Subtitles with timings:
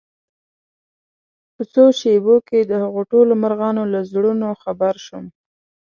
[1.55, 5.25] په څو شېبو کې دهغو ټولو مرغانو له زړونو خبر شوم